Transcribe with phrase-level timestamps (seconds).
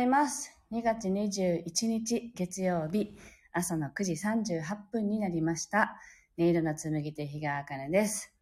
[0.00, 0.50] ございます。
[0.72, 3.18] 2月21日月曜日
[3.52, 6.00] 朝の9時38分になりました。
[6.38, 8.32] 音色の紡手日川茜です。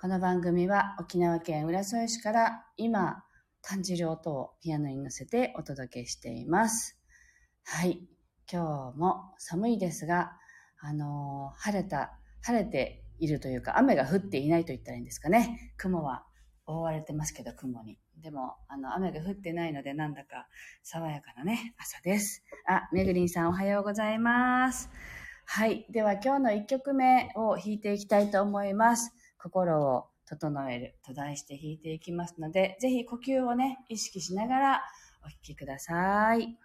[0.00, 3.22] この番組は沖縄県浦添市から今
[3.60, 6.98] 感じる音をピアノに乗せてお届けしています。
[7.64, 8.08] はい。
[8.50, 10.38] 今日も寒いですが、
[10.80, 15.74] あのー晴れた、晴れているというか、雨が降っていないと言ったらいいんですかね。
[15.76, 16.24] 雲は
[16.64, 17.98] 覆われてますけど、雲に。
[18.22, 20.46] でも、あの、雨が降ってないので、なんだか
[20.82, 22.42] 爽やかなね、朝です。
[22.66, 24.90] あ、めぐりんさんおはようございます。
[25.46, 25.86] はい。
[25.90, 29.12] では、今日の1曲目を弾いていきたいと思います。
[29.38, 34.82] 心を整えると題して弾いていきますので、ぜひ呼吸をね、意識しながら
[35.24, 36.63] お聴きください。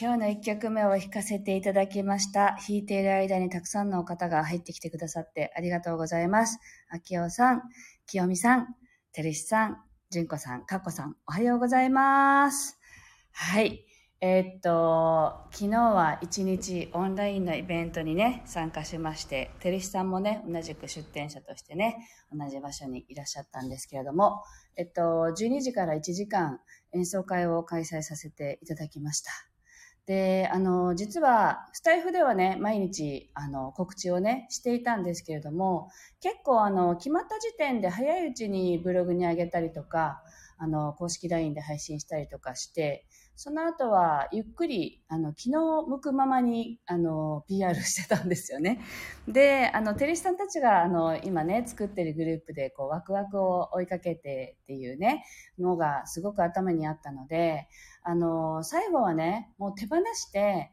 [0.00, 2.56] 今日の1曲目を弾かせていただきました。
[2.66, 6.58] 弾いている間にたくさんの方が入ってきてくださってありがとうございます。
[6.88, 7.62] あきおさん、
[8.06, 8.74] きよみさん、
[9.12, 9.76] てるしさん、
[10.08, 12.78] じゅんこさん、かっこさん、おはようございます。
[13.30, 13.84] はい。
[14.22, 21.98] えーっと、昨日は一日オンラインのイベントにね、参加しまして、てるしさんもね、同じく出展者としてね、
[22.32, 24.42] 同じ場所にいらっしゃったんですけれども、
[24.76, 25.02] えっと、
[25.36, 26.58] 12時から1時間
[26.94, 29.49] 演奏会を開催させていただきました。
[30.10, 35.88] で、あの、実は、スタイフではね、毎日、あの、告知をね、していたんですけれども、
[36.20, 40.20] 結構、あの、決まった時点で早いうちにブログに上げたりとか、
[40.58, 43.06] あの、公式 LINE で配信したりとかして、
[43.36, 48.80] その後はゆっくり、あの、気の向くままに、あの、PR してたんですよね。
[49.26, 55.24] で、あの、テレシさんたちが、あの、今ね、作ってるグループで、こう、ワクワクを追いかけてっていうね、
[55.58, 57.68] のがすごく頭にあったので、
[58.02, 60.72] あの、最後はね、もう手放して、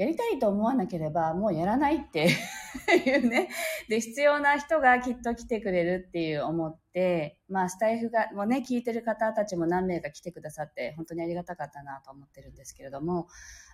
[0.00, 2.30] やりたいと思わなければもうやらないって
[3.04, 3.50] いうね。
[3.90, 13.28] で、必要な人がきっと来てくれるっていう思って、まあスタイフが、もうね、聞いてる方たちも何名か来てくださって本当にありがたかったなと思ってるんですけれども、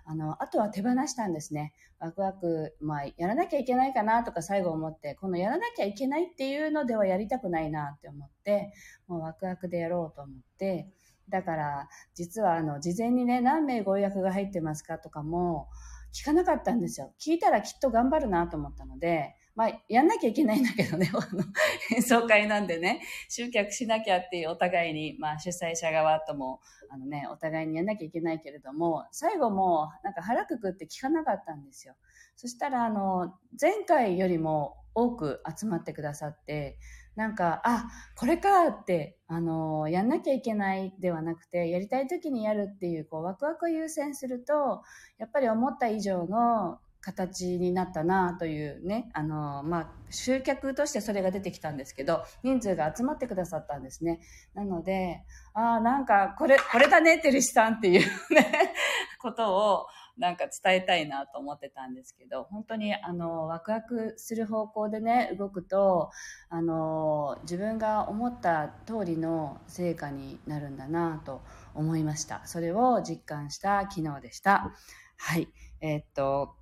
[0.04, 1.72] あの、あとは手放したんですね。
[2.00, 8.72] ワクワク、まあやらなきゃいけないかなとか最後思って、このやらなきゃいけないっていうのではやりたくないなって思って、
[9.06, 10.88] もうワクワクでやろうと思って、
[11.28, 15.68] だから、実はあの、事前にね、何名ご予約が入ってますかとかも、
[16.16, 17.12] 聞かなかったんですよ。
[17.20, 21.42] 聞いたらきっと頑張るなと思ったので、まあ、やんなきゃいけないんだけどね、あの、
[21.94, 26.60] 演奏会なんでね、集客しなきゃっていうお互いに、まあ、主催者側とも、
[26.90, 31.94] あのね、お互いにやんなきゃいけないけれども、最後も、なんか腹くくって聞かなかったんですよ。
[32.36, 36.78] そしたら、あの、前回よりも多く集まってくださって、
[37.16, 44.82] なんか、あ、これかって、あの、やんなきゃいけないではなくて、やりたい時にやるっていう、こう、ワクワクを優先すると、
[45.18, 54.20] やっぱり思った以上の形になったなというね、あの、まあ、集客としてそれが出てきたんですけど、人数が集まってくださったんですね。
[54.54, 55.22] なので、
[55.54, 58.00] ああ、なんか、これ、これだね、てるしさんっていう
[58.34, 58.74] ね、
[59.22, 59.86] ことを、
[60.18, 66.10] なんか伝えたいなと思ってたんですけど、本当にあの、ワクワクする方向でね、動くと、
[66.48, 71.42] あの、自分が思った通りの成果になるんだなと
[71.74, 72.42] 思いました。
[72.46, 74.72] それを実感した昨日でした。
[75.16, 75.48] はい。
[75.80, 76.56] えー、っと、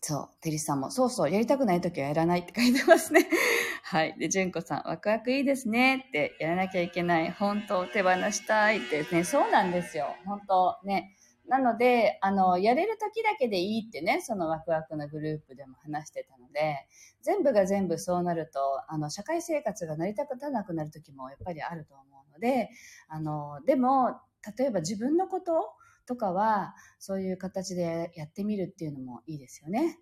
[0.00, 3.28] そう、テリスさんも、そうそう、やりたくない時はやらないって書いてますね。
[3.82, 4.16] はい。
[4.18, 7.32] で、純子さん、ワクワクいいですねって、やらなきゃいけない。
[7.32, 10.14] 本当、手放したいってね、そうなんですよ。
[10.24, 11.16] 本当ね。
[11.48, 16.86] なので、あの、やれる時だけでいいってね、そのワクワクのグループでも話してたので、
[17.22, 22.70] 全部が全部そうなると、あの、社会生活が成り立たなくなる時もやっぱりあると思うので、
[23.08, 24.20] あの、でも、
[24.58, 25.70] 例えば自分のこと
[26.06, 29.98] とかは、そういう形でやってみるっていうのもいいですよね。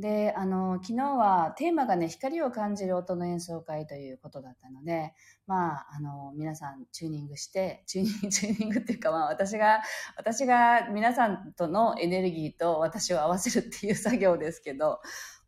[0.00, 5.12] で、あの、昨日はテーマがね、光を感じる音の演奏会ということだったので、
[5.46, 9.82] まあ、あの、皆さんチューニングして、チューニング、 チューニングっていうか、まあ、私が、
[10.16, 15.00] 私が皆さんとのエネルギーと私を合わせるっていう作業ですけど、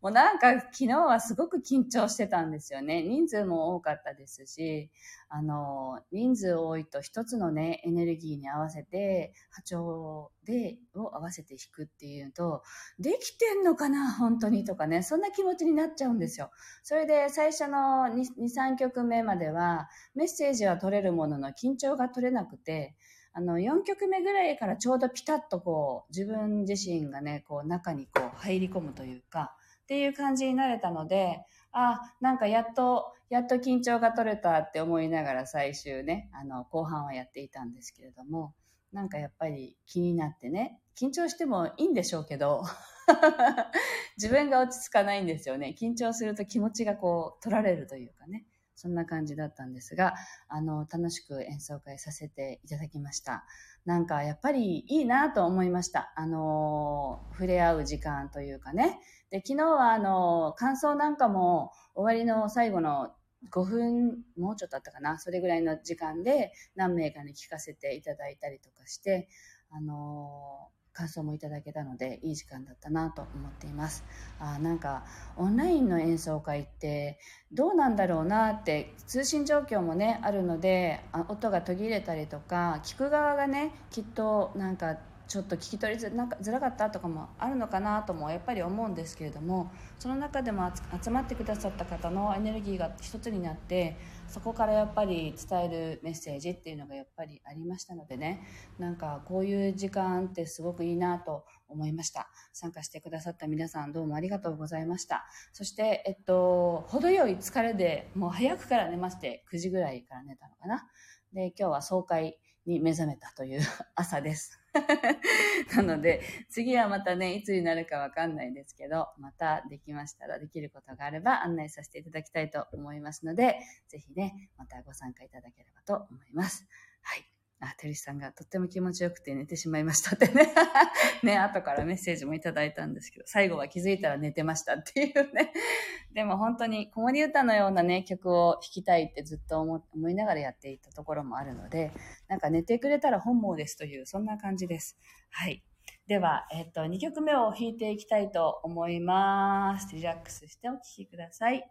[0.02, 3.04] もうなんか昨日はすごく緊張してたんですよね。
[3.04, 4.90] 人数も多かったですし、
[5.28, 12.64] あの、人数多いと一つのね、エネルギーに合わせて、波長で、を合わせて弾くっていうと、
[12.98, 16.50] できてんのかな本当にとかね、そんな気持ちになっちゃうんですよ。
[16.82, 22.96] それで最初の2、2 3曲目までは、メッセージは取れるものの緊張が取れなくて、
[23.34, 29.56] あの、4曲目ぐらいからちょうどピタッとこう、自分自身がね、こう、中にこう、入り込むというか、
[29.92, 38.54] っていう感じになれたので、あ、なんかやっと、やっと緊張が取れたって思いながら最終ね、あの、後半はやっていたんですけれども、
[38.90, 42.62] なんかやっぱり気になってね、緊張してもいいんでしょうけど、
[44.16, 45.76] 自分が落ち着かないんですよね。
[45.78, 48.46] 緊張すると気持ちがこう取られるというかね。
[48.82, 50.14] そんな感じだったんですが、
[50.48, 53.44] あの、楽しく演奏会させていただきました。
[53.84, 56.12] なんかやっぱりいいなと思いました。
[56.16, 58.98] あの、触れ合う時間というかね。
[59.30, 63.14] で、昨日はあの、感想なんかも終わりの最後の
[63.52, 69.28] 5分、もうちょっとあったかな、それぐらいの時間で何名かに聞かせていただいたりとかして、
[69.70, 74.04] あの感想もいただけたのでいい時間だったなと思っています。
[74.38, 75.04] あなんか
[75.36, 77.18] オンラインの演奏会って
[77.52, 84.96] どうなんだろうなって通信状況もねあるのであ音が途切れたりとか聞く側がねきっとなんか
[85.32, 90.70] ちょっと聞き取りづなんかづらかったとかもあるのかなともやっぱり思うんですけれどもその中でも
[91.02, 93.96] 集まってくださった方のエネルギーが一つになって
[94.28, 98.42] そこからやっぱり伝えるメッセージっていうのがやっぱりありましたのでね。
[98.78, 102.28] なんかこういう時間ってすごくいいなと思いました。
[102.52, 105.24] 参加してくださった皆さんどうもありがとうございました。
[105.54, 110.86] そしてえっと程よい疲れでもう早くから寝まして9時ぐらいから寝たのかな。
[111.32, 113.60] で今日は総会に目覚めたという
[113.94, 114.58] 朝です
[115.76, 126.66] なので、次はまたね、いつになるかわかんないですけど、またできましたら、できることがあれば案内させていただきたいと思いますので、ぜひね、またご参加いただければと思います。
[127.02, 127.31] はい。
[127.64, 130.52] あ、てるしさんがとっても気持ちよくて寝てしまいましたってね。
[131.22, 135.52] ね、後からメッセージもいただいたんですけど、最後は気づいたら寝てましたっていうね。
[136.12, 141.92] でも本当に子守歌のようなね、曲を弾きたいってずっと思いながらやっていたところもあるので、
[142.26, 144.98] なんか寝てくれたら本望ですという、そんな感じです。
[145.30, 145.62] はい。
[146.08, 149.94] では、えっと、2曲目を弾いていきたいと思います。
[149.94, 151.52] リラックスしてお聴きくださ。
[151.52, 151.70] い。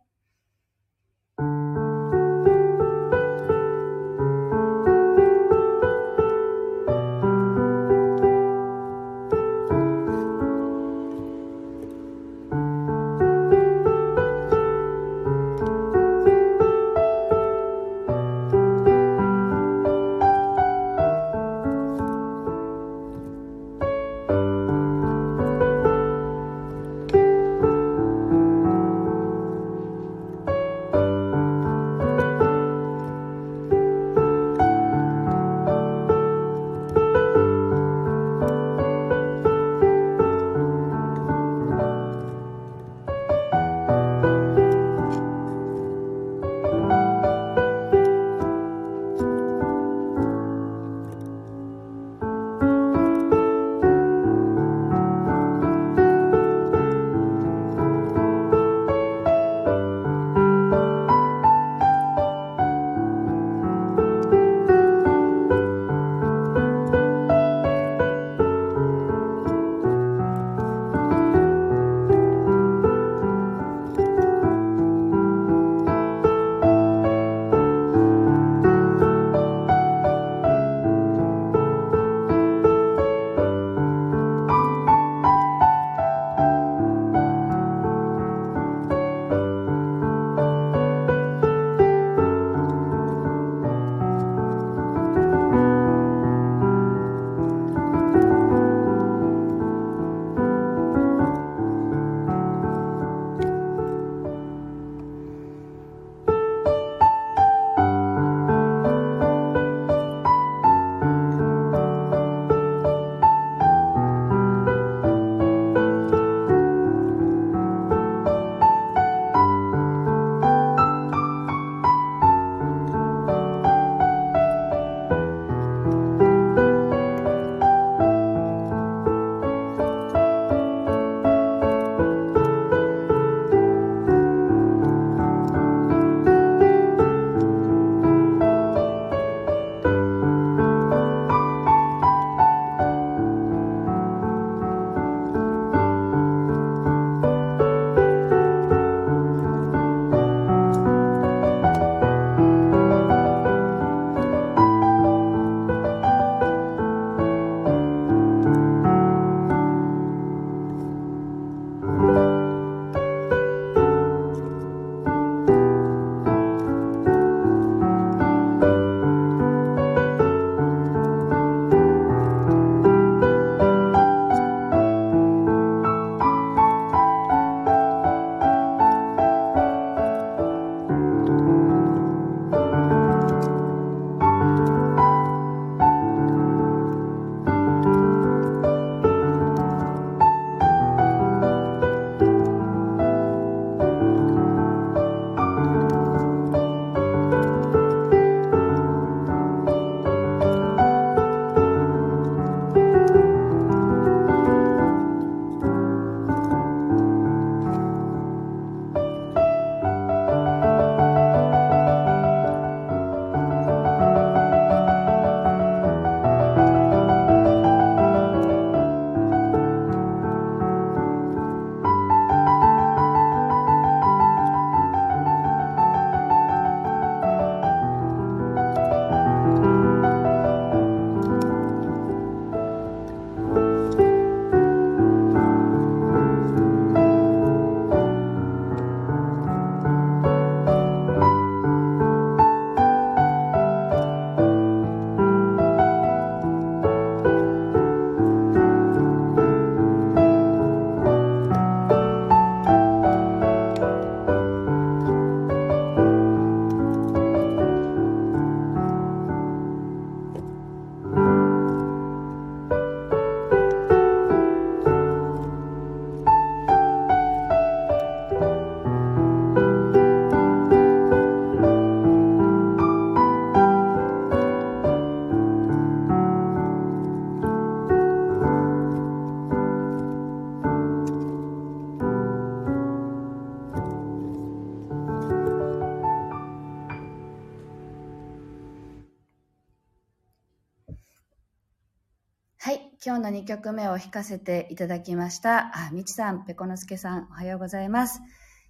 [293.41, 295.71] 2曲目を弾かせていただきました。
[295.75, 298.19] あ、みちさん、ペコのすけさん、おはようございます。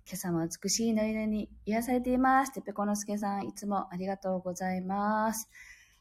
[0.08, 2.62] 今朝も美しいのりに癒されています。
[2.62, 5.50] ペコのすけさん、いつもありがとうございます。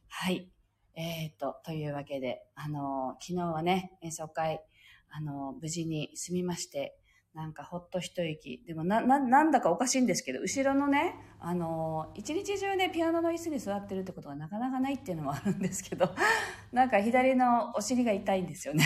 [0.06, 0.48] はい。
[0.94, 4.60] えーと、というわけで、あの、昨日はね、演奏会、
[5.08, 6.96] あの、無事に済みまして、
[7.34, 8.62] なんかほっと一息。
[8.66, 16.12] でもな、な、なんだかおかしいんですけど、後ろのね、あの、一日中ね、ピアノの椅子に座ってるってことがなかなかないっていうのもあるんですけど、
[16.72, 18.84] なんか左のお尻が痛いんですよね。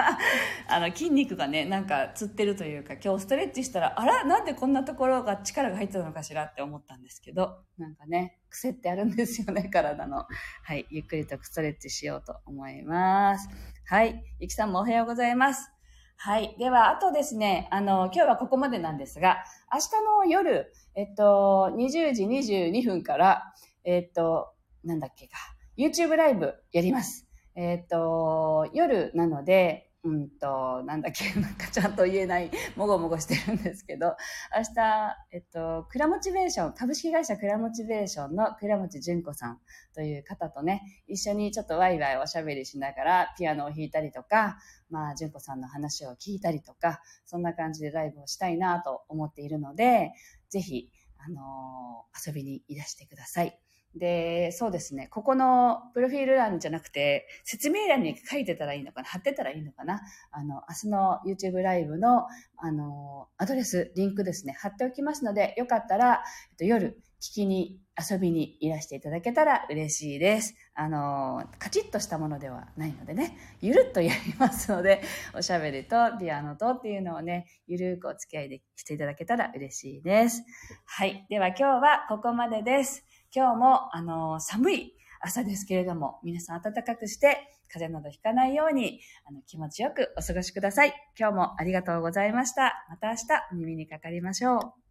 [0.66, 10.26] あの、筋肉がね、なんかつってるというか、今日ストレッチしたら、あら、なんでこんなところが力が入ってたのかしらって思ったんですけど、なんかね、癖ってあるんですよね、 体の。
[10.62, 13.48] はい、ゆっくりとストレッチしようと思います。
[13.84, 15.70] はい、ゆきさんもおはようございます。
[16.16, 16.56] はい。
[16.58, 23.54] では、あとですね、あの、今日はここまでなんですが、明日の夜、えっと、20時22分から、
[23.84, 24.54] えっと、
[24.84, 25.36] なんだっけか、
[25.76, 27.28] YouTube ライブやります。
[27.56, 34.16] えっと、夜なので、うんと、なんだっけ、 なんかちゃんと言えない、もごもごしてるんですけど、
[34.54, 39.60] 明日、えっと、クラモチベーション、株式会社クラモチベーションの倉持純子さん
[39.94, 44.58] という方とね、一緒にちょっとワイワイおしゃべりしながら、ピアノを弾いたりとか、
[44.90, 50.12] まあ、純子さんの話を聞いたりとか、そんな感じでライブをしたいなと思っているので、
[50.50, 53.63] ぜひ、あのー、遊びにいらしてください。
[53.96, 55.08] で、そうですね。
[55.08, 60.00] ここのプロフィール欄じゃなくて、説明欄に書いてたらいいのかな貼ってたらいいのかな
[60.32, 70.56] あの、明日の YouTube ライブの、あの、アドレス、リンクですね、貼っておきますので、よかったら、えっと、夜、聞きに、遊びにいらしていただけたら嬉しいです。
[70.74, 75.00] あの、カチッとしたものではないのでね、ゆるっとやりますので、
[75.32, 80.42] おしゃべりとピアノとっていうのをね、ゆるくお付き合いでしていただけたら嬉しいです。
[80.84, 81.24] はい。
[81.30, 83.04] では今日はここまでです。
[83.34, 90.94] 今日も、あの、寒い朝ですけれども、皆さん暖かくして、風邪などひかないように、あの、気持ちよくお過ごしください。
[91.18, 92.86] 今日もありがとうございました。
[92.88, 94.83] また明日、お耳にかかりましょう。